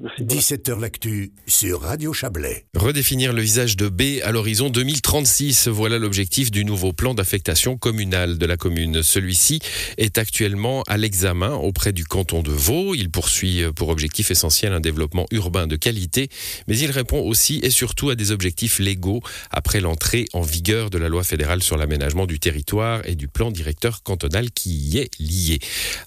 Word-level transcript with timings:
Merci, 0.00 0.22
voilà. 0.24 0.40
17h 0.40 0.80
L'actu 0.80 1.32
sur 1.48 1.80
Radio 1.80 2.12
Chablais. 2.12 2.66
Redéfinir 2.76 3.32
le 3.32 3.42
visage 3.42 3.76
de 3.76 3.88
B 3.88 4.20
à 4.22 4.30
l'horizon 4.30 4.70
2036, 4.70 5.66
voilà 5.66 5.98
l'objectif 5.98 6.52
du 6.52 6.64
nouveau 6.64 6.92
plan 6.92 7.14
d'affectation 7.14 7.76
communale 7.76 8.38
de 8.38 8.46
la 8.46 8.56
commune. 8.56 9.02
Celui-ci 9.02 9.58
est 9.96 10.16
actuellement 10.18 10.84
à 10.86 10.96
l'examen 10.98 11.54
auprès 11.54 11.92
du 11.92 12.04
canton 12.04 12.42
de 12.42 12.52
Vaud. 12.52 12.94
Il 12.94 13.10
poursuit 13.10 13.64
pour 13.74 13.88
objectif 13.88 14.30
essentiel 14.30 14.72
un 14.72 14.78
développement 14.80 15.26
urbain 15.32 15.66
de 15.66 15.74
qualité, 15.74 16.28
mais 16.68 16.78
il 16.78 16.92
répond 16.92 17.20
aussi 17.20 17.58
et 17.64 17.70
surtout 17.70 18.10
à 18.10 18.14
des 18.14 18.30
objectifs 18.30 18.78
légaux 18.78 19.20
après 19.50 19.80
l'entrée 19.80 20.26
en 20.32 20.42
vigueur 20.42 20.90
de 20.90 20.98
la 20.98 21.08
loi 21.08 21.24
fédérale 21.24 21.62
sur 21.62 21.76
l'aménagement 21.76 22.26
du 22.26 22.38
territoire 22.38 23.02
et 23.04 23.16
du 23.16 23.26
plan 23.26 23.50
directeur 23.50 24.04
cantonal 24.04 24.52
qui 24.52 24.70
y 24.70 24.98
est 24.98 25.10
lié. 25.18 25.58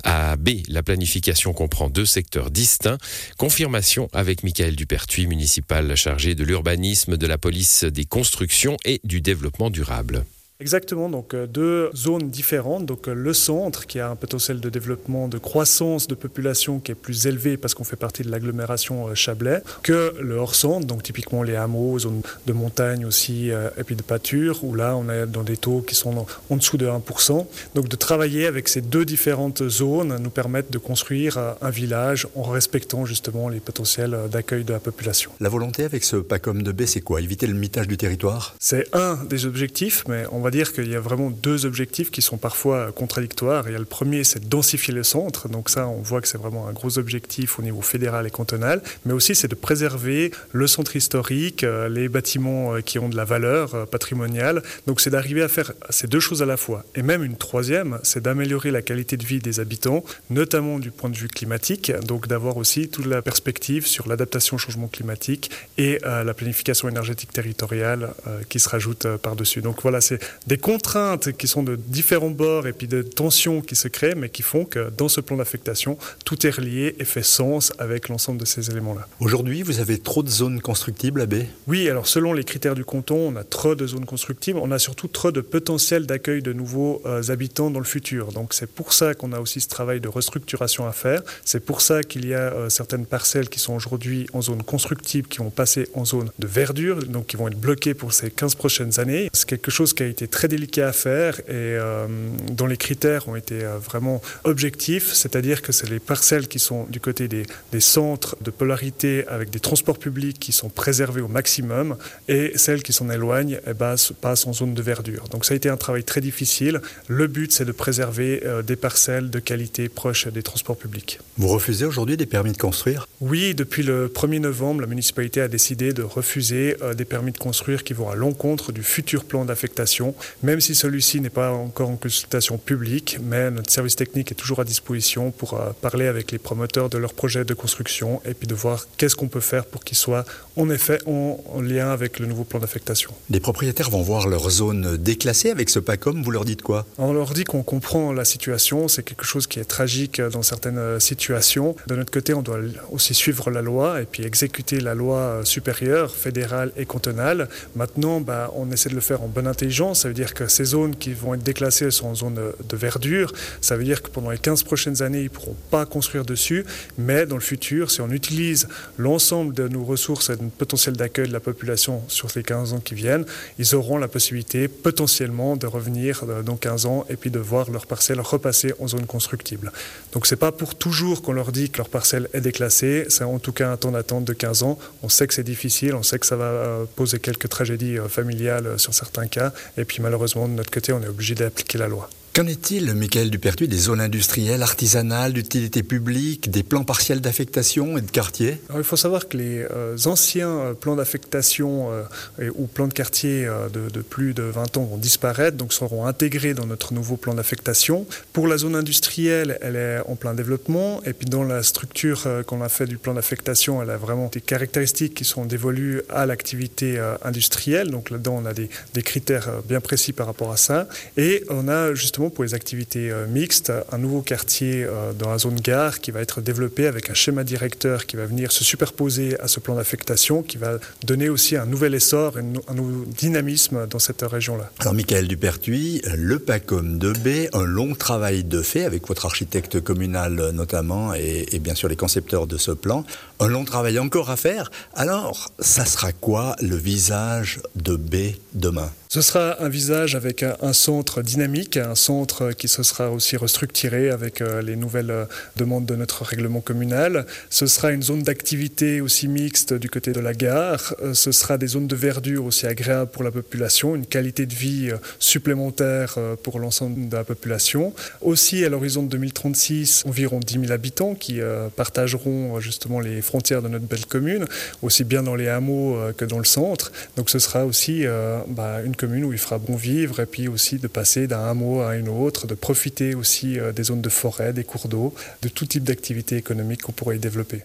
À 0.06 0.38
B, 0.38 0.62
la 0.70 0.82
planification 0.82 1.52
comprend 1.52 1.90
deux 1.90 2.06
secteurs 2.06 2.52
distincts. 2.52 2.98
Confirmation 3.38 3.81
avec 4.14 4.44
Michael 4.44 4.76
Dupertuis, 4.76 5.28
municipal 5.28 5.96
chargé 5.96 6.36
de 6.36 6.44
l'urbanisme, 6.44 7.18
de 7.18 7.28
la 7.28 7.38
police 7.38 7.84
des 7.84 8.06
constructions 8.06 8.78
et 8.86 9.02
du 9.04 9.22
développement 9.22 9.70
durable. 9.70 10.26
Exactement, 10.62 11.10
donc 11.10 11.34
euh, 11.34 11.48
deux 11.48 11.90
zones 11.96 12.30
différentes. 12.30 12.86
Donc 12.86 13.08
euh, 13.08 13.16
le 13.16 13.34
centre 13.34 13.88
qui 13.88 14.00
a 14.00 14.12
un 14.12 14.16
potentiel 14.16 14.60
de 14.60 14.70
développement, 14.70 15.28
de 15.28 15.40
croissance 15.40 16.08
de 16.08 16.14
population 16.14 16.80
qui 16.80 16.92
est 16.92 16.96
plus 16.96 17.26
élevé 17.26 17.58
parce 17.58 17.74
qu'on 17.74 17.84
fait 17.84 17.96
partie 17.96 18.22
de 18.22 18.30
l'agglomération 18.30 19.08
euh, 19.08 19.16
Chablais, 19.16 19.64
que 19.82 20.14
le 20.20 20.36
hors-centre, 20.36 20.86
donc 20.86 21.02
typiquement 21.02 21.42
les 21.42 21.56
hameaux, 21.56 21.98
zones 21.98 22.22
de 22.46 22.54
montagne 22.54 23.06
aussi, 23.06 23.50
et 23.50 23.84
puis 23.84 23.96
de 23.96 24.04
pâture, 24.04 24.64
où 24.64 24.76
là 24.76 24.96
on 24.96 25.10
est 25.10 25.26
dans 25.26 25.42
des 25.42 25.58
taux 25.58 25.82
qui 25.82 25.96
sont 25.96 26.28
en 26.50 26.56
dessous 26.56 26.78
de 26.78 26.88
1%. 26.88 27.46
Donc 27.74 27.88
de 27.88 27.96
travailler 27.96 28.46
avec 28.46 28.68
ces 28.68 28.82
deux 28.82 29.06
différentes 29.06 29.68
zones 29.68 30.18
nous 30.18 30.30
permettent 30.30 30.72
de 30.72 30.78
construire 30.78 31.56
un 31.62 31.70
village 31.70 32.28
en 32.36 32.44
respectant 32.44 33.06
justement 33.06 33.50
les 33.50 33.60
potentiels 33.60 34.16
d'accueil 34.32 34.64
de 34.64 34.74
la 34.74 34.80
population. 34.80 35.32
La 35.40 35.50
volonté 35.50 35.84
avec 35.84 36.04
ce 36.04 36.18
PACOM 36.18 36.62
de 36.62 36.72
B, 36.72 36.86
c'est 36.86 37.02
quoi? 37.02 37.22
Éviter 37.22 37.48
le 37.48 37.56
mitage 37.56 37.88
du 37.88 37.98
territoire? 37.98 38.56
C'est 38.60 38.86
un 38.94 39.16
des 39.24 39.46
objectifs, 39.46 40.04
mais 40.08 40.26
on 40.32 40.40
va 40.40 40.51
dire 40.52 40.74
qu'il 40.74 40.90
y 40.90 40.96
a 40.96 41.00
vraiment 41.00 41.32
deux 41.32 41.66
objectifs 41.66 42.12
qui 42.12 42.22
sont 42.22 42.38
parfois 42.38 42.92
contradictoires. 42.92 43.68
Il 43.68 43.74
y 43.74 43.76
a 43.76 43.80
le 43.80 43.86
premier, 43.86 44.24
c'est 44.24 44.44
de 44.44 44.48
densifier 44.48 44.94
le 44.94 45.04
centre. 45.04 45.50
Donc 45.50 45.70
ça, 45.70 45.88
on 45.88 46.02
voit 46.02 46.22
que 46.22 46.28
c'est 46.28 46.38
vraiment 46.38 46.68
un 46.68 46.74
gros 46.74 47.00
objectif 47.00 47.58
au 47.58 47.64
niveau 47.64 47.82
fédéral 47.82 48.28
et 48.28 48.30
cantonal. 48.30 48.84
Mais 49.06 49.14
aussi, 49.14 49.34
c'est 49.34 49.48
de 49.48 49.56
préserver 49.56 50.32
le 50.52 50.68
centre 50.68 50.96
historique, 50.96 51.64
euh, 51.64 51.90
les 51.90 52.10
bâtiments 52.10 52.76
euh, 52.76 52.82
qui 52.82 53.00
ont 53.00 53.10
de 53.10 53.16
la 53.16 53.26
valeur 53.26 53.74
euh, 53.74 53.86
patrimoniale. 53.86 54.62
Donc 54.88 55.02
c'est 55.02 55.10
d'arriver 55.10 55.42
à 55.42 55.48
faire 55.48 55.74
ces 55.90 56.08
deux 56.08 56.20
choses 56.20 56.42
à 56.42 56.46
la 56.46 56.58
fois. 56.58 56.84
Et 56.96 57.02
même 57.02 57.24
une 57.24 57.38
troisième, 57.38 58.00
c'est 58.04 58.22
d'améliorer 58.22 58.72
la 58.72 58.82
qualité 58.82 59.18
de 59.18 59.26
vie 59.26 59.40
des 59.40 59.60
habitants, 59.60 60.04
notamment 60.30 60.80
du 60.80 60.92
point 60.92 61.10
de 61.10 61.18
vue 61.18 61.28
climatique. 61.28 61.92
Donc 62.06 62.28
d'avoir 62.28 62.58
aussi 62.58 62.90
toute 62.90 63.06
la 63.06 63.22
perspective 63.22 63.88
sur 63.88 64.08
l'adaptation 64.08 64.56
au 64.56 64.58
changement 64.58 64.88
climatique 64.88 65.52
et 65.78 66.00
la 66.04 66.34
planification 66.34 66.90
énergétique 66.90 67.32
territoriale 67.32 68.14
qui 68.50 68.60
se 68.60 68.70
rajoute 68.70 69.08
par-dessus. 69.18 69.62
Donc 69.62 69.82
voilà, 69.82 70.02
c'est 70.02 70.20
des 70.48 70.58
contraintes 70.58 71.32
qui 71.34 71.48
sont 71.48 71.64
de 71.64 71.76
différents 71.76 72.32
bords 72.32 72.68
et 72.68 72.74
puis 72.74 72.88
de 72.88 73.02
tensions 73.02 73.62
qui 73.62 73.76
se 73.76 73.88
créent, 73.88 74.16
mais 74.16 74.30
qui 74.30 74.42
font 74.42 74.66
que 74.66 74.90
dans 74.98 75.08
ce 75.08 75.22
plan 75.22 75.38
d'affectation, 75.38 75.98
tout 76.26 76.48
est 76.48 76.50
relié 76.50 76.96
et 77.00 77.06
fait 77.06 77.24
sens 77.24 77.74
avec 77.78 78.10
l'ensemble 78.10 78.40
de 78.40 78.46
ces 78.46 78.72
éléments-là. 78.72 79.08
Aujourd'hui, 79.20 79.62
vous 79.62 79.80
avez 79.80 80.00
trop 80.00 80.24
de 80.24 80.30
zones 80.30 80.60
constructibles 80.60 81.22
à 81.22 81.26
B 81.26 81.44
Oui, 81.68 81.88
alors 81.90 82.08
selon 82.08 82.34
les 82.34 82.44
critères 82.44 82.76
du 82.76 82.84
canton, 82.84 83.32
on 83.34 83.36
a 83.36 83.44
trop 83.44 83.76
de 83.76 83.86
zones 83.86 84.06
constructibles, 84.06 84.60
on 84.62 84.72
a 84.72 84.80
surtout 84.80 85.08
trop 85.08 85.32
de 85.32 85.42
potentiel 85.42 86.06
d'accueil 86.06 86.42
de 86.42 86.54
nouveaux 86.54 87.02
euh, 87.06 87.22
habitants 87.30 87.70
dans 87.70 87.80
le 87.80 87.86
futur. 87.86 88.32
Donc 88.32 88.54
c'est 88.54 88.70
pour 88.70 88.94
ça 88.94 89.14
qu'on 89.14 89.34
a 89.34 89.40
aussi 89.40 89.62
ce 89.62 89.70
travail 89.70 90.00
de 90.00 90.08
restructuration 90.08 90.88
à 90.88 90.92
faire. 90.92 91.22
C'est 91.46 91.64
pour 91.64 91.82
ça 91.82 92.04
qu'il 92.04 92.28
y 92.28 92.34
a 92.34 92.54
euh, 92.54 92.70
certaines 92.70 93.06
parcelles 93.06 93.50
qui 93.50 93.60
sont 93.60 93.74
aujourd'hui 93.74 94.28
en 94.34 94.42
zone 94.42 94.64
constructible, 94.64 95.28
qui 95.28 95.38
vont 95.38 95.52
passer 95.52 95.88
en 95.94 96.06
zone 96.06 96.32
de 96.40 96.48
verdure, 96.48 97.04
donc 97.06 97.28
qui 97.28 97.38
vont 97.38 97.48
être 97.48 97.60
bloquées 97.60 97.94
pour 97.94 98.14
ces 98.14 98.32
15 98.32 98.56
prochaines 98.56 99.00
années. 99.00 99.30
C'est 99.34 99.48
quelque 99.48 99.72
chose 99.72 99.94
qui 99.94 100.04
a 100.04 100.08
été 100.08 100.21
très 100.28 100.48
délicat 100.48 100.90
à 100.90 100.92
faire 100.92 101.40
et 101.42 101.44
euh, 101.50 102.08
dont 102.52 102.68
les 102.68 102.78
critères 102.78 103.28
ont 103.28 103.36
été 103.36 103.64
euh, 103.64 103.78
vraiment 103.78 104.22
objectifs, 104.44 105.14
c'est-à-dire 105.14 105.62
que 105.62 105.72
c'est 105.72 105.90
les 105.90 106.00
parcelles 106.00 106.48
qui 106.48 106.60
sont 106.60 106.86
du 106.90 107.00
côté 107.00 107.28
des, 107.28 107.46
des, 107.72 107.80
centres 107.80 108.36
de 108.42 108.52
polarité 108.52 109.28
avec 109.28 109.50
des 109.50 109.60
transports 109.60 109.98
publics 109.98 110.40
qui 110.40 110.52
sont 110.52 110.70
préservés 110.70 111.22
au 111.22 111.28
maximum 111.28 111.98
et 112.28 112.54
celles 112.56 112.84
qui 112.84 112.94
s'en 112.94 113.10
éloignent 113.10 113.60
eh 113.68 113.74
ben, 113.74 113.96
passent 114.22 114.48
en 114.48 114.54
zone 114.54 114.74
de 114.74 114.82
verdure. 114.82 115.28
Donc 115.30 115.46
ça 115.46 115.54
a 115.54 115.58
été 115.58 115.70
un 115.70 115.78
travail 115.78 116.04
très 116.04 116.22
difficile. 116.22 116.82
Le 117.08 117.28
but, 117.28 117.52
c'est 117.52 117.66
de 117.66 117.72
préserver 117.72 118.42
euh, 118.46 118.62
des 118.62 118.76
parcelles 118.76 119.30
de 119.30 119.40
qualité 119.40 119.90
proches 119.90 120.28
des 120.28 120.44
transports 120.44 120.78
publics. 120.78 121.20
Vous 121.38 121.48
refusez 121.48 121.86
aujourd'hui 121.86 122.18
des 122.18 122.26
permis 122.26 122.52
de 122.52 122.58
construire? 122.58 123.08
Oui, 123.20 123.56
depuis 123.56 123.84
le 123.84 124.08
1er 124.08 124.40
novembre, 124.40 124.82
la 124.82 124.88
municipalité 124.88 125.42
a 125.42 125.48
décidé 125.48 125.94
de 125.94 126.04
refuser 126.04 126.76
des 126.96 127.06
permis 127.06 127.32
de 127.32 127.38
construire 127.38 127.84
qui 127.84 127.94
vont 127.94 128.10
à 128.10 128.16
l'encontre 128.16 128.72
du 128.72 128.84
futur 128.84 129.26
plan 129.26 129.46
d'affectation 129.46 130.11
même 130.44 130.62
si 130.62 130.76
celui-ci 130.76 131.22
n'est 131.22 131.30
pas 131.30 131.52
encore 131.52 131.90
en 131.90 131.96
consultation 131.96 132.58
publique, 132.58 133.18
mais 133.22 133.52
notre 133.52 133.72
service 133.72 133.96
technique 133.96 134.32
est 134.32 134.36
toujours 134.36 134.60
à 134.60 134.64
disposition 134.64 135.32
pour 135.32 135.54
euh, 135.54 135.72
parler 135.82 136.08
avec 136.08 136.32
les 136.32 136.40
promoteurs 136.40 136.90
de 136.90 136.98
leurs 136.98 137.14
projets 137.14 137.46
de 137.46 137.54
construction 137.54 138.22
et 138.26 138.34
puis 138.34 138.48
de 138.48 138.56
voir 138.56 138.88
qu'est-ce 138.98 139.16
qu'on 139.16 139.28
peut 139.28 139.40
faire 139.40 139.66
pour 139.66 139.84
qu'ils 139.84 139.98
soient 139.98 140.26
en 140.56 140.70
effet 140.70 141.00
en, 141.06 141.40
en 141.54 141.62
lien 141.62 141.92
avec 141.92 142.20
le 142.20 142.26
nouveau 142.26 142.44
plan 142.44 142.60
d'affectation. 142.60 143.12
Les 143.30 143.40
propriétaires 143.40 143.90
vont 143.90 144.02
voir 144.02 144.28
leur 144.28 144.50
zone 144.50 144.98
déclassée 144.98 145.50
avec 145.50 145.70
ce 145.70 145.80
PACOM, 145.80 146.22
vous 146.22 146.32
leur 146.32 146.46
dites 146.46 146.62
quoi? 146.62 146.86
On 146.98 147.14
leur 147.14 147.34
dit 147.34 147.44
qu'on 147.44 147.64
comprend 147.64 148.14
la 148.14 148.26
situation, 148.26 148.88
c'est 148.88 149.04
quelque 149.04 149.26
chose 149.26 149.48
qui 149.48 149.60
est 149.60 149.66
tragique 149.66 150.22
dans 150.22 150.44
certaines 150.44 150.78
euh, 150.78 151.00
situations. 151.00 151.76
De 151.88 151.96
notre 151.96 152.12
côté, 152.12 152.34
on 152.34 152.42
doit 152.42 152.60
aussi 152.92 153.14
suivre 153.14 153.50
la 153.52 153.62
loi 153.62 154.02
et 154.02 154.06
puis 154.06 154.24
exécuter 154.24 154.80
la 154.80 154.96
loi 154.96 155.18
euh, 155.18 155.44
supérieure, 155.44 156.16
fédérale 156.16 156.72
et 156.78 156.86
cantonale. 156.86 157.50
Maintenant, 157.76 158.22
bah, 158.22 158.52
on 158.56 158.72
essaie 158.72 158.90
de 158.90 158.96
le 158.96 159.02
faire 159.02 159.22
en 159.24 159.28
bonne 159.28 159.48
intelligence, 159.48 160.01
ça 160.02 160.08
veut 160.08 160.14
dire 160.14 160.34
que 160.34 160.48
ces 160.48 160.66
zones 160.66 160.96
qui 160.96 161.14
vont 161.14 161.36
être 161.36 161.44
déclassées 161.44 161.92
sont 161.92 162.08
en 162.08 162.16
zone 162.16 162.40
de 162.68 162.78
verdure. 162.78 163.34
Ça 163.62 163.78
veut 163.78 163.84
dire 163.84 164.02
que 164.02 164.10
pendant 164.10 164.32
les 164.32 164.38
15 164.38 164.64
prochaines 164.64 165.02
années, 165.04 165.20
ils 165.20 165.26
ne 165.26 165.30
pourront 165.30 165.56
pas 165.70 165.86
construire 165.86 166.26
dessus, 166.26 166.66
mais 166.98 167.26
dans 167.26 167.36
le 167.36 167.42
futur, 167.42 167.92
si 167.92 168.02
on 168.02 168.10
utilise 168.10 168.68
l'ensemble 168.98 169.54
de 169.54 169.68
nos 169.68 169.84
ressources 169.84 170.30
et 170.30 170.36
de 170.36 170.42
notre 170.42 170.56
potentiel 170.56 170.96
d'accueil 170.96 171.28
de 171.28 171.34
la 171.34 171.40
population 171.40 172.02
sur 172.08 172.30
les 172.36 172.42
15 172.42 172.74
ans 172.74 172.80
qui 172.80 172.96
viennent, 172.96 173.26
ils 173.60 173.76
auront 173.76 173.98
la 173.98 174.08
possibilité 174.08 174.68
potentiellement 174.68 175.56
de 175.56 175.68
revenir 175.68 176.26
dans 176.44 176.58
15 176.58 176.86
ans 176.88 177.06
et 177.10 177.16
puis 177.16 177.30
de 177.30 177.40
voir 177.40 177.70
leur 177.70 177.86
parcelle 177.86 178.20
repasser 178.20 178.74
en 178.80 178.88
zone 178.88 179.06
constructible. 179.06 179.72
Donc 180.14 180.26
c'est 180.26 180.36
pas 180.36 180.52
pour 180.52 180.74
toujours 180.74 181.22
qu'on 181.22 181.34
leur 181.34 181.52
dit 181.52 181.70
que 181.70 181.78
leur 181.78 181.90
parcelle 181.90 182.28
est 182.34 182.42
déclassée, 182.42 183.06
c'est 183.10 183.24
en 183.24 183.38
tout 183.38 183.52
cas 183.52 183.72
un 183.72 183.78
temps 183.78 183.92
d'attente 183.92 184.26
de 184.26 184.34
15 184.34 184.64
ans. 184.64 184.80
On 185.04 185.10
sait 185.10 185.28
que 185.28 185.34
c'est 185.36 185.44
difficile, 185.44 185.94
on 185.94 186.04
sait 186.04 186.18
que 186.18 186.26
ça 186.26 186.36
va 186.36 186.88
poser 186.96 187.20
quelques 187.20 187.50
tragédies 187.50 187.98
familiales 188.10 188.80
sur 188.80 188.96
certains 188.96 189.28
cas, 189.28 189.54
malheureusement 190.00 190.48
de 190.48 190.54
notre 190.54 190.72
côté, 190.72 190.94
on 190.94 191.02
est 191.02 191.08
obligé 191.08 191.36
d'appliquer 191.36 191.78
la 191.78 191.88
loi. 191.88 192.10
Qu'en 192.34 192.48
est-il, 192.48 192.94
Michael 192.94 193.30
Dupertuis, 193.30 193.68
des 193.68 193.78
zones 193.78 194.00
industrielles, 194.00 194.64
artisanales, 194.64 195.34
d'utilité 195.34 195.84
publique, 195.84 196.50
des 196.50 196.64
plans 196.64 196.86
partiels 196.86 197.20
d'affectation 197.20 197.98
et 197.98 198.02
de 198.02 198.10
quartier 198.10 198.58
Il 198.74 198.86
faut 198.86 198.96
savoir 198.96 199.28
que 199.28 199.36
les 199.36 199.66
euh, 199.70 199.98
anciens 200.06 200.48
euh, 200.48 200.74
plans 200.74 200.96
d'affectation 200.96 201.92
euh, 201.92 202.50
ou 202.56 202.68
plans 202.68 202.88
de 202.88 202.94
quartier 202.94 203.50
de, 203.74 204.02
plus 204.02 204.34
de 204.34 204.44
20 204.44 204.78
ans 204.78 204.84
vont 204.86 204.96
disparaître, 204.96 205.58
donc 205.58 205.74
seront 205.74 206.06
intégrés 206.06 206.54
dans 206.54 206.66
notre 206.66 206.94
nouveau 206.94 207.18
plan 207.18 207.34
d'affectation. 207.34 208.06
Pour 208.32 208.48
la 208.48 208.58
zone 208.58 208.78
industrielle, 208.78 209.60
elle 209.62 209.76
est 209.76 210.00
en 210.08 210.16
plein 210.16 210.34
développement, 210.34 211.04
et 211.04 211.12
puis 211.12 211.26
dans 211.26 211.44
la 211.44 211.64
structure 211.64 212.26
qu'on 212.48 212.62
a 212.62 212.70
fait 212.70 212.86
du 212.86 212.98
plan 212.98 213.14
d'affectation, 213.14 213.84
elle 213.84 213.90
a 213.90 213.98
vraiment 213.98 214.30
des 214.32 214.40
caractéristiques 214.40 215.16
qui 215.16 215.26
sont 215.26 215.44
dévolues 215.44 216.02
à 216.08 216.26
l'activité 216.26 216.98
industrielle, 217.24 217.92
donc 217.92 218.10
là-dedans 218.10 218.42
on 218.42 218.46
a 218.46 218.54
des, 218.54 218.70
critères 219.04 219.50
bien 219.68 219.82
précis 219.82 220.14
par 220.14 220.28
rapport 220.28 220.54
à 220.54 220.58
ça, 220.58 220.88
et 221.18 221.44
on 221.50 221.68
a 221.68 221.94
justement 221.94 222.21
pour 222.30 222.44
les 222.44 222.54
activités 222.54 223.12
euh, 223.12 223.26
mixtes, 223.28 223.72
un 223.92 223.98
nouveau 223.98 224.22
quartier 224.22 224.84
euh, 224.84 225.14
dans 225.14 225.30
la 225.30 225.38
zone 225.38 225.60
gare 225.60 226.00
qui 226.00 226.12
va 226.12 226.22
être 226.22 226.42
développé 226.42 226.88
avec 226.88 227.10
un 227.10 227.14
schéma 227.14 227.44
directeur 227.44 228.06
qui 228.06 228.16
va 228.16 228.26
venir 228.26 228.52
se 228.52 228.64
superposer 228.64 229.40
à 229.40 229.48
ce 229.48 229.60
plan 229.60 229.76
d'affectation, 229.76 230.44
qui 230.44 230.58
va 230.58 230.80
donner 231.06 231.30
aussi 231.30 231.56
un 231.56 231.66
nouvel 231.66 231.96
essor 231.96 232.38
un 232.38 232.74
nouveau 232.74 233.06
dynamisme 233.06 233.88
dans 233.88 234.00
cette 234.00 234.22
région-là. 234.22 234.70
Alors 234.80 234.94
Michael 234.94 235.28
Dupertuis, 235.28 236.02
le 236.16 236.40
PACOM 236.40 236.98
2B, 236.98 237.50
un 237.54 237.64
long 237.64 237.96
travail 237.96 238.44
de 238.44 238.62
fait 238.62 238.86
avec 238.86 239.08
votre 239.08 239.26
architecte 239.26 239.82
communal 239.82 240.52
notamment 240.54 241.14
et 241.14 241.60
bien 241.60 241.76
sûr 241.76 241.90
les 241.90 241.96
concepteurs 241.96 242.48
de 242.48 242.58
ce 242.58 242.72
plan, 242.72 243.06
un 243.40 243.48
long 243.48 243.66
travail 243.66 244.00
encore 244.00 244.30
à 244.30 244.38
faire. 244.38 244.72
Alors, 244.94 245.52
ça 245.60 245.86
sera 245.86 246.12
quoi 246.12 246.56
le 246.62 246.76
visage 246.76 247.60
de 247.76 247.96
B 247.96 248.36
demain? 248.54 248.92
Ce 249.14 249.20
sera 249.20 249.62
un 249.62 249.68
visage 249.68 250.16
avec 250.16 250.42
un 250.42 250.72
centre 250.72 251.22
dynamique, 251.22 251.76
un 251.76 251.96
centre 251.96 252.54
qui 252.54 252.70
se 252.70 252.82
sera 252.82 253.12
aussi 253.12 253.36
restructuré 253.36 254.10
avec 254.10 254.42
les 254.64 254.78
nouvelles 254.78 255.28
demandes 255.58 255.86
de 255.86 255.98
notre 255.98 256.24
règlement 256.24 256.62
communal. 256.62 257.26
Ce 257.50 257.68
sera 257.68 257.92
une 257.92 258.04
zone 258.04 258.24
d'activité 258.24 259.02
aussi 259.02 259.28
mixte 259.28 259.74
du 259.74 259.90
côté 259.90 260.14
de 260.14 260.22
la 260.22 260.34
gare. 260.34 260.96
Ce 261.12 261.34
sera 261.34 261.58
des 261.58 261.68
zones 261.68 261.88
de 261.88 261.96
verdure 261.98 262.46
aussi 262.46 262.68
agréables 262.68 263.12
pour 263.12 263.24
la 263.24 263.32
population, 263.32 263.98
une 263.98 264.06
qualité 264.06 264.46
de 264.46 264.56
vie 264.56 264.92
supplémentaire 265.20 266.18
pour 266.42 266.60
l'ensemble 266.60 267.10
de 267.10 267.18
la 267.18 267.26
population. 267.26 267.94
Aussi, 268.22 268.64
à 268.64 268.70
l'horizon 268.70 269.04
de 269.04 269.10
2036, 269.10 270.04
environ 270.08 270.40
10 270.40 270.54
000 270.54 270.72
habitants 270.72 271.16
qui 271.16 271.42
partageront 271.76 272.62
justement 272.62 273.02
les 273.02 273.22
frontières 273.22 273.62
de 273.62 273.68
notre 273.68 273.88
belle 273.88 274.06
commune, 274.06 274.46
aussi 274.82 275.04
bien 275.04 275.22
dans 275.22 275.36
les 275.36 275.50
hameaux 275.50 275.98
que 276.16 276.24
dans 276.24 276.40
le 276.40 276.46
centre. 276.46 276.94
Donc 277.18 277.30
ce 277.30 277.40
sera 277.40 277.66
aussi 277.66 278.06
bah, 278.48 278.78
une 278.86 278.96
commune 279.02 279.26
où 279.26 279.34
il 279.34 279.40
fera 279.40 279.58
bon 279.58 279.76
vivre 279.76 280.20
et 280.20 280.26
puis 280.26 280.48
aussi 280.48 280.78
de 280.78 280.88
passer 280.88 281.28
d'un 281.28 281.44
hameau 281.44 281.82
à 281.82 281.96
une 281.96 282.08
autre, 282.08 282.46
de 282.46 282.54
profiter 282.54 283.16
aussi 283.16 283.58
des 283.76 283.84
zones 283.84 284.02
de 284.02 284.10
forêt, 284.10 284.54
des 284.54 284.64
cours 284.64 284.88
d'eau, 284.88 285.14
de 285.42 285.50
tout 285.50 285.66
type 285.66 285.84
d'activité 285.84 286.38
économique 286.38 286.84
qu'on 286.84 286.92
pourrait 286.92 287.16
y 287.16 287.20
développer. 287.20 287.64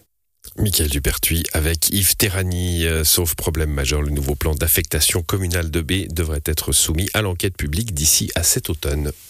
Michael 0.56 0.88
Dupertuis 0.88 1.44
avec 1.52 1.90
Yves 1.90 2.16
Terrani. 2.16 2.86
sauf 3.04 3.34
problème 3.34 3.70
majeur, 3.70 4.00
le 4.00 4.10
nouveau 4.10 4.34
plan 4.34 4.54
d'affectation 4.54 5.22
communale 5.22 5.70
de 5.70 5.80
B 5.80 6.08
devrait 6.10 6.42
être 6.46 6.72
soumis 6.72 7.08
à 7.14 7.20
l'enquête 7.20 7.56
publique 7.56 7.92
d'ici 7.92 8.30
à 8.34 8.42
cet 8.42 8.70
automne. 8.70 9.12